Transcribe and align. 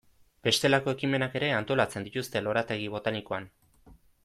Bestelako 0.45 0.93
ekimenak 0.97 1.35
ere 1.41 1.51
antolatzen 1.59 2.09
dituzte 2.09 2.43
lorategi 2.47 2.91
botanikoan. 2.97 3.49